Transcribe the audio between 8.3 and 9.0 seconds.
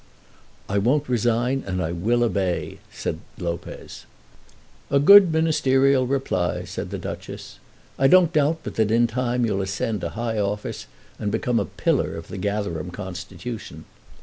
doubt but that